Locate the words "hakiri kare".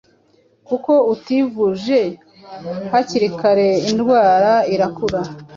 2.91-3.69